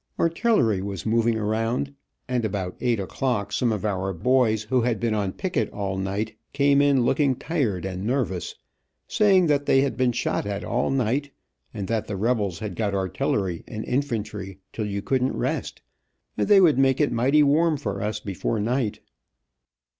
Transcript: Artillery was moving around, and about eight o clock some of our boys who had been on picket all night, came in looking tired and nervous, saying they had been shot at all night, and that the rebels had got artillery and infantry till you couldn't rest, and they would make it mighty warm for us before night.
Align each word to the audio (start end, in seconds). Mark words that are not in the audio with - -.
Artillery 0.19 0.81
was 0.81 1.05
moving 1.05 1.37
around, 1.37 1.93
and 2.27 2.43
about 2.43 2.75
eight 2.81 2.99
o 2.99 3.05
clock 3.05 3.53
some 3.53 3.71
of 3.71 3.85
our 3.85 4.13
boys 4.13 4.63
who 4.63 4.81
had 4.81 4.99
been 4.99 5.13
on 5.13 5.31
picket 5.31 5.69
all 5.71 5.95
night, 5.95 6.33
came 6.53 6.81
in 6.81 7.03
looking 7.05 7.35
tired 7.35 7.85
and 7.85 8.03
nervous, 8.03 8.55
saying 9.07 9.45
they 9.45 9.81
had 9.81 9.95
been 9.95 10.11
shot 10.11 10.47
at 10.47 10.63
all 10.63 10.89
night, 10.89 11.29
and 11.71 11.87
that 11.87 12.07
the 12.07 12.17
rebels 12.17 12.57
had 12.57 12.75
got 12.75 12.95
artillery 12.95 13.63
and 13.67 13.85
infantry 13.85 14.57
till 14.73 14.87
you 14.87 15.03
couldn't 15.03 15.37
rest, 15.37 15.83
and 16.35 16.47
they 16.47 16.59
would 16.61 16.79
make 16.79 16.99
it 16.99 17.11
mighty 17.11 17.43
warm 17.43 17.77
for 17.77 18.01
us 18.01 18.19
before 18.19 18.59
night. 18.59 19.01